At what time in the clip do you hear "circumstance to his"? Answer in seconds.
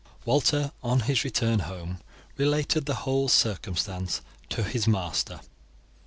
3.27-4.87